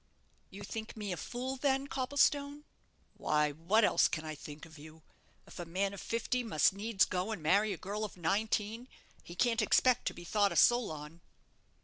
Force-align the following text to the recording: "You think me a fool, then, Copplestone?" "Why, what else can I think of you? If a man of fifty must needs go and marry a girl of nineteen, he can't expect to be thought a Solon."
"You 0.49 0.63
think 0.63 0.97
me 0.97 1.11
a 1.11 1.15
fool, 1.15 1.57
then, 1.57 1.85
Copplestone?" 1.85 2.63
"Why, 3.13 3.51
what 3.51 3.85
else 3.85 4.07
can 4.07 4.25
I 4.25 4.33
think 4.33 4.65
of 4.65 4.79
you? 4.79 5.03
If 5.45 5.59
a 5.59 5.63
man 5.65 5.93
of 5.93 6.01
fifty 6.01 6.41
must 6.43 6.73
needs 6.73 7.05
go 7.05 7.29
and 7.29 7.43
marry 7.43 7.71
a 7.71 7.77
girl 7.77 8.03
of 8.03 8.17
nineteen, 8.17 8.87
he 9.21 9.35
can't 9.35 9.61
expect 9.61 10.07
to 10.07 10.15
be 10.15 10.23
thought 10.23 10.51
a 10.51 10.55
Solon." 10.55 11.21